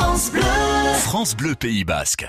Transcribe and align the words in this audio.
France 0.00 0.30
Bleu. 0.30 0.42
France 1.00 1.36
Bleu 1.36 1.54
Pays 1.56 1.82
Basque. 1.82 2.28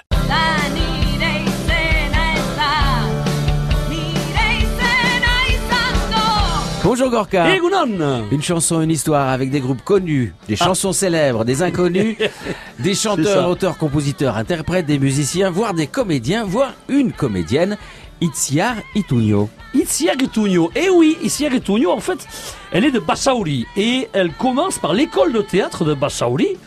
Bonjour 6.84 7.12
Gorka. 7.12 7.56
Egunon 7.56 8.26
Une 8.32 8.42
chanson, 8.42 8.82
une 8.82 8.90
histoire 8.90 9.30
avec 9.30 9.52
des 9.52 9.60
groupes 9.60 9.84
connus, 9.84 10.34
des 10.48 10.56
chansons 10.56 10.94
célèbres, 10.94 11.46
des 11.46 11.62
inconnus, 11.62 12.18
des 12.80 12.96
chanteurs, 12.96 13.48
auteurs, 13.48 13.78
compositeurs, 13.78 14.36
interprètes, 14.36 14.88
des 14.88 14.98
musiciens, 14.98 15.52
voire 15.52 15.76
des 15.76 15.86
comédiens, 15.86 16.46
voire 16.46 16.74
une 16.88 17.12
comédienne, 17.12 17.78
Itziar 18.20 18.78
Itugno. 18.96 19.48
Itziar 19.76 20.18
Getugno. 20.18 20.72
Et 20.76 20.90
oui, 20.90 21.18
Itziar 21.22 21.52
Getugno, 21.52 21.92
en 21.92 22.00
fait, 22.00 22.28
elle 22.72 22.86
est 22.86 22.92
de 22.92 23.00
Bassaouli. 23.00 23.68
Et 23.78 24.10
elle 24.14 24.34
commence 24.34 24.80
par 24.80 24.94
l'école 24.94 25.34
de 25.34 25.42
théâtre 25.42 25.86
de 25.86 25.94
Bassaouli. 25.94 26.58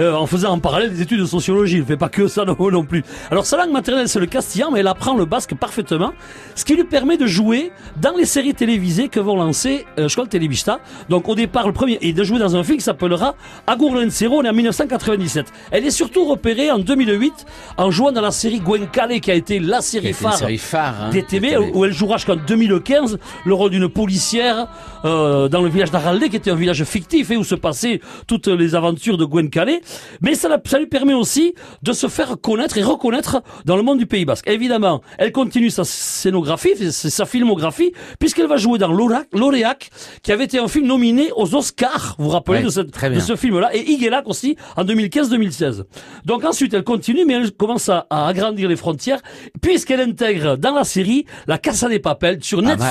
Euh, 0.00 0.14
en 0.14 0.26
faisant 0.26 0.50
en 0.50 0.58
parallèle 0.58 0.92
des 0.92 1.02
études 1.02 1.20
de 1.20 1.24
sociologie, 1.24 1.76
elle 1.76 1.82
ne 1.82 1.86
fait 1.86 1.96
pas 1.96 2.08
que 2.08 2.26
ça 2.26 2.44
non, 2.46 2.56
non 2.70 2.84
plus. 2.84 3.04
Alors 3.30 3.46
sa 3.46 3.56
langue 3.56 3.70
maternelle 3.72 4.08
c'est 4.08 4.20
le 4.20 4.26
castillan, 4.26 4.70
mais 4.70 4.80
elle 4.80 4.86
apprend 4.86 5.16
le 5.16 5.24
basque 5.24 5.54
parfaitement, 5.54 6.12
ce 6.54 6.64
qui 6.64 6.74
lui 6.74 6.84
permet 6.84 7.16
de 7.16 7.26
jouer 7.26 7.72
dans 8.00 8.16
les 8.16 8.24
séries 8.24 8.54
télévisées 8.54 9.08
que 9.08 9.20
vont 9.20 9.36
lancer 9.36 9.86
euh, 9.98 10.08
Scola 10.08 10.28
Telebista. 10.28 10.80
Donc 11.08 11.28
au 11.28 11.34
départ 11.34 11.66
le 11.66 11.72
premier, 11.72 11.98
et 12.00 12.12
de 12.12 12.24
jouer 12.24 12.38
dans 12.38 12.56
un 12.56 12.64
film 12.64 12.78
qui 12.78 12.84
s'appellera 12.84 13.34
Agur 13.66 13.94
Lencero, 13.94 14.38
on 14.38 14.42
est 14.42 14.48
en 14.48 14.54
1997. 14.54 15.46
Elle 15.70 15.86
est 15.86 15.90
surtout 15.90 16.24
repérée 16.24 16.70
en 16.70 16.78
2008 16.78 17.46
en 17.76 17.90
jouant 17.90 18.12
dans 18.12 18.20
la 18.20 18.30
série 18.30 18.60
Gwencale 18.60 19.20
qui 19.20 19.30
a 19.30 19.34
été 19.34 19.58
la 19.58 19.80
série 19.80 20.12
phare 20.12 20.36
série 20.36 20.58
phare, 20.58 20.94
hein, 21.02 21.10
DTV, 21.10 21.50
DTV. 21.50 21.72
où 21.74 21.84
elle 21.84 21.92
jouera 21.92 22.16
jusqu'en 22.16 22.36
2015 22.36 23.18
le 23.44 23.54
rôle 23.54 23.70
d'une 23.70 23.88
policière 23.88 24.68
euh, 25.04 25.48
dans 25.48 25.62
le 25.62 25.68
village 25.68 25.90
d'Araldé, 25.90 26.28
qui 26.28 26.36
était 26.36 26.50
un 26.50 26.56
village 26.56 26.84
fictif 26.84 27.30
et 27.30 27.36
où 27.36 27.44
se 27.44 27.54
passaient 27.54 28.00
toutes 28.26 28.48
les 28.48 28.74
aventures 28.74 29.16
de 29.18 29.24
Gwen 29.24 29.50
Calais. 29.50 29.80
Mais 30.20 30.34
ça, 30.34 30.48
lui 30.78 30.86
permet 30.86 31.14
aussi 31.14 31.54
de 31.82 31.92
se 31.92 32.08
faire 32.08 32.36
connaître 32.40 32.78
et 32.78 32.82
reconnaître 32.82 33.42
dans 33.64 33.76
le 33.76 33.82
monde 33.82 33.98
du 33.98 34.06
Pays 34.06 34.24
Basque. 34.24 34.48
Évidemment, 34.48 35.00
elle 35.18 35.32
continue 35.32 35.70
sa 35.70 35.84
scénographie, 35.84 36.92
sa 36.92 37.24
filmographie, 37.26 37.92
puisqu'elle 38.18 38.46
va 38.46 38.56
jouer 38.56 38.78
dans 38.78 38.92
L'Oréac, 38.92 39.90
qui 40.22 40.32
avait 40.32 40.44
été 40.44 40.58
un 40.58 40.68
film 40.68 40.86
nominé 40.86 41.30
aux 41.36 41.54
Oscars, 41.54 42.16
vous 42.18 42.24
vous 42.24 42.30
rappelez 42.30 42.58
Ouais, 42.58 42.64
de, 42.64 42.70
cette- 42.70 42.90
ce 43.20 43.36
film-là, 43.36 43.74
et 43.74 43.80
Iguelac 43.90 44.28
aussi 44.28 44.56
en 44.76 44.84
2015-2016. 44.84 45.84
Donc 46.24 46.44
ensuite, 46.44 46.74
elle 46.74 46.84
continue, 46.84 47.24
mais 47.26 47.34
elle 47.34 47.52
commence 47.52 47.88
à, 47.88 48.06
à 48.10 48.26
agrandir 48.28 48.68
les 48.68 48.76
frontières, 48.76 49.20
puisqu'elle 49.62 50.00
intègre 50.00 50.56
dans 50.56 50.74
la 50.74 50.84
série 50.84 51.26
la 51.46 51.58
Casa 51.58 51.88
des 51.88 51.98
Papel 51.98 52.42
sur 52.42 52.62
mal. 52.76 52.90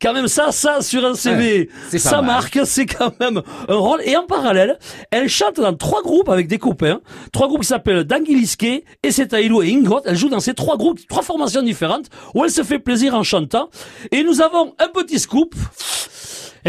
Quand 0.00 0.12
même 0.12 0.28
ça, 0.28 0.52
ça 0.52 0.80
sur 0.80 1.04
un 1.04 1.14
CV, 1.14 1.68
Ouais, 1.92 1.98
ça 1.98 2.22
marque, 2.22 2.60
c'est 2.64 2.86
quand 2.86 3.18
même 3.18 3.42
un 3.68 3.74
rôle. 3.74 4.00
Et 4.04 4.16
en 4.16 4.24
parallèle, 4.26 4.78
elle 5.10 5.28
chante 5.28 5.56
dans 5.56 5.74
trois 5.74 6.02
groupes 6.02 6.28
avec 6.28 6.46
des 6.46 6.58
copains, 6.58 7.00
trois 7.32 7.48
groupes 7.48 7.62
qui 7.62 7.66
s'appellent 7.66 8.04
Danguiliske, 8.04 8.84
Esetailo 9.02 9.60
et 9.62 9.72
Ingot. 9.72 10.02
Elle 10.04 10.16
joue 10.16 10.28
dans 10.28 10.38
ces 10.38 10.54
trois 10.54 10.76
groupes, 10.76 11.00
trois 11.08 11.22
formations 11.22 11.62
différentes, 11.62 12.06
où 12.34 12.44
elle 12.44 12.50
se 12.52 12.62
fait 12.62 12.78
plaisir 12.78 13.14
en 13.16 13.24
chantant. 13.24 13.70
Et 14.12 14.22
nous 14.22 14.40
avons 14.40 14.72
un 14.78 14.88
petit 14.88 15.18
scoop. 15.18 15.54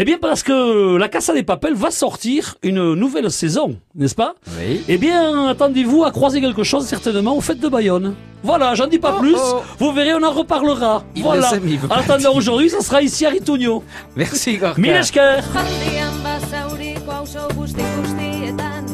Eh 0.02 0.04
bien, 0.06 0.16
parce 0.18 0.42
que 0.42 0.96
la 0.96 1.08
Casa 1.10 1.34
des 1.34 1.42
Papel 1.42 1.74
va 1.74 1.90
sortir 1.90 2.56
une 2.62 2.94
nouvelle 2.94 3.30
saison, 3.30 3.76
n'est-ce 3.94 4.14
pas? 4.14 4.34
Oui. 4.58 4.80
Eh 4.88 4.96
bien, 4.96 5.46
attendez-vous 5.48 6.04
à 6.04 6.10
croiser 6.10 6.40
quelque 6.40 6.62
chose 6.62 6.86
certainement 6.86 7.36
aux 7.36 7.42
fêtes 7.42 7.60
de 7.60 7.68
Bayonne. 7.68 8.14
Voilà, 8.42 8.74
j'en 8.74 8.86
dis 8.86 8.98
pas 8.98 9.18
plus. 9.18 9.36
oh. 9.36 9.60
Vous 9.78 9.92
verrez, 9.92 10.14
on 10.14 10.22
en 10.22 10.30
reparlera. 10.30 11.04
Il 11.14 11.22
voilà. 11.22 11.50
en 11.90 11.94
attendant 11.96 12.32
aujourd'hui, 12.34 12.70
ça 12.70 12.80
sera 12.80 13.02
ici 13.02 13.26
à 13.26 13.28
Ritugno. 13.28 13.84
Merci 14.16 14.56
Gorka. 14.56 14.80
Mille 14.80 14.92
esker. 14.92 15.40
Jaldian 15.52 16.14
basauriko 16.24 17.10
auzo 17.10 17.40
guzti 17.54 17.82
guztietan 17.98 18.86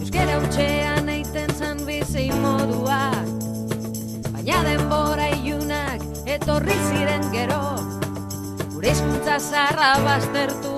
Euskera 0.00 0.40
utxean 0.42 1.08
eiten 1.08 1.48
zan 1.60 1.78
bizi 1.86 2.32
modua 2.42 3.12
Baina 4.32 4.64
denbora 4.66 5.30
ilunak 5.44 6.02
etorri 6.26 6.74
ziren 6.90 7.22
gero 7.32 7.47
Hezkuntza 8.88 9.34
zarra 9.38 9.88
baztertu 10.04 10.77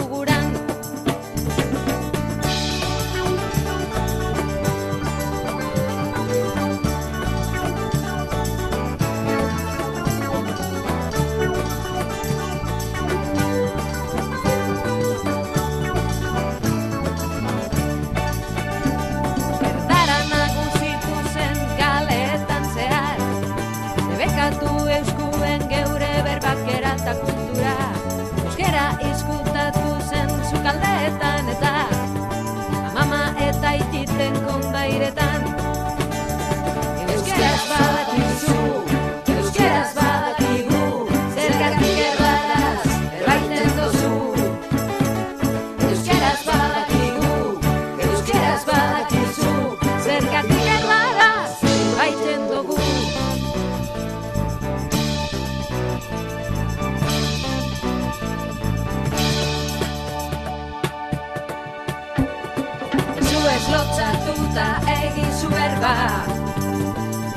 lotzatuta 63.73 64.67
egin 64.95 65.31
zu 65.41 65.49
berba. 65.51 65.95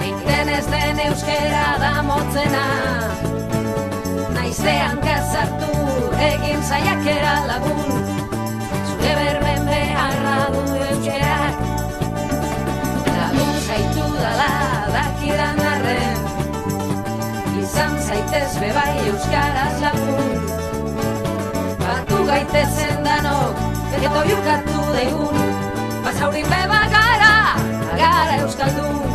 Eiten 0.04 0.50
ez 0.50 0.66
den 0.72 1.00
euskera 1.06 1.66
da 1.84 1.92
motzena. 2.08 2.64
Naizean 4.36 5.02
gazartu 5.06 5.72
egin 6.30 6.64
zaiakera 6.70 7.36
lagun. 7.50 8.10
Zure 8.88 9.14
berben 9.20 9.70
beharra 9.70 10.36
du 10.56 10.64
euskerak. 10.88 11.64
Lagun 13.20 13.56
zaitu 13.68 14.08
dala 14.20 14.52
dakidan 14.98 15.64
arren. 15.72 16.22
Izan 17.64 17.98
zaitez 18.08 18.52
bebai 18.62 18.92
euskaraz 19.08 19.76
lagun. 19.86 20.38
Batu 21.84 22.24
gaitezen 22.32 23.04
danok, 23.10 23.68
eto 24.02 24.30
jukatu 24.32 24.88
deigun 24.98 25.53
basauri 26.04 26.44
be 26.52 26.62
bagara, 26.74 27.34
gara 27.98 28.36
euskaldun. 28.44 29.13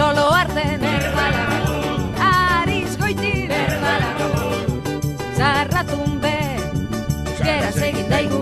solo 0.00 0.32
arden 0.32 0.80
Berbala 0.80 1.44
Ariz 2.60 2.96
goiti 3.00 3.32
Berbala 3.50 4.10
Zarratun 5.38 6.12
be 6.22 6.36
Euskera 7.26 7.70
segit 7.80 8.08
daigu. 8.12 8.40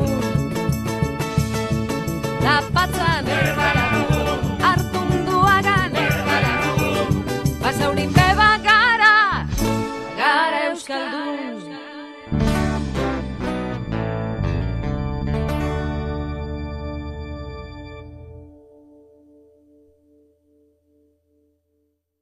Tapatza 2.44 3.10